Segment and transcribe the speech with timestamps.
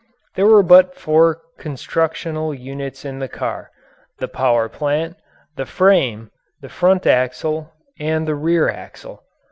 [0.33, 3.69] There were but four constructional units in the car
[4.17, 5.15] the power plant,
[5.57, 9.21] the frame, the front axle, and the rear axle.